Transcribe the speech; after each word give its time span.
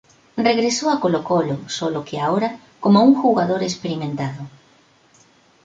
Regresó 0.47 0.89
a 0.89 0.99
Colo-Colo, 0.99 1.69
sólo 1.69 2.03
que 2.03 2.19
ahora 2.19 2.57
como 2.79 3.03
un 3.03 3.13
jugador 3.13 3.61
experimentado. 3.61 4.47